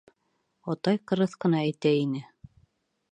[0.73, 2.23] Атай ҡырыҫ ҡына әйтә ине: